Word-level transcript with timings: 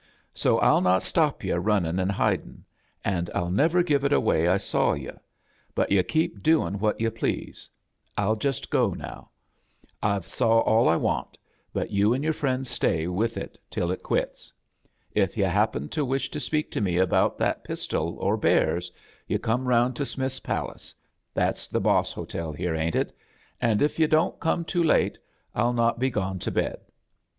So 0.33 0.57
I'll 0.61 0.81
not 0.81 1.03
stop 1.03 1.43
yu* 1.43 1.53
rtinnin' 1.61 2.01
and 2.01 2.09
fudtn', 2.09 2.63
and 3.05 3.27
Til 3.31 3.51
never 3.51 3.83
give 3.83 4.03
it 4.03 4.11
away 4.11 4.47
I 4.47 4.57
saw 4.57 4.93
yu', 4.93 5.19
but 5.75 5.91
yu' 5.91 6.01
keep 6.01 6.39
6xAn' 6.41 6.79
what 6.79 6.99
yu' 6.99 7.11
please. 7.11 7.69
FU 8.17 8.35
just 8.39 8.71
go 8.71 8.95
now. 8.95 9.29
Fve 10.03 10.23
saw 10.23 10.23
A 10.23 10.23
JOURNEY 10.23 10.23
IN 10.23 10.23
SEARCH 10.23 10.23
OF 10.23 10.23
CHRISTMAS 10.23 10.63
all 10.71 10.89
I 10.89 10.95
wantt 10.95 11.37
but 11.71 11.91
you 11.91 12.13
and 12.15 12.23
your 12.23 12.33
friends 12.33 12.69
stay 12.71 13.05
wrth 13.05 13.37
it 13.37 13.59
till 13.69 13.91
it 13.91 14.01
quits. 14.01 14.51
If 15.13 15.37
yu* 15.37 15.43
happen 15.45 15.87
to 15.89 16.03
wish 16.03 16.31
to 16.31 16.39
speak 16.39 16.71
to 16.71 16.81
me 16.81 16.97
about 16.97 17.37
that 17.37 17.63
pistol 17.63 18.17
or 18.19 18.37
bears, 18.37 18.91
yu' 19.27 19.37
come 19.37 19.67
around 19.67 19.93
to 19.97 20.03
Smitli's 20.03 20.39
Palace— 20.39 20.95
that's 21.35 21.67
the 21.67 21.79
boss 21.79 22.11
hotel 22.11 22.51
here, 22.51 22.73
ain't 22.73 22.95
it?— 22.95 23.15
and 23.61 23.83
if 23.83 23.99
yu' 23.99 24.07
don't 24.07 24.39
come 24.39 24.65
too 24.65 24.83
late 24.83 25.19
III 25.55 25.73
not 25.73 25.99
be 25.99 26.09
gone 26.09 26.39
to 26.39 26.49
bed. 26.49 26.77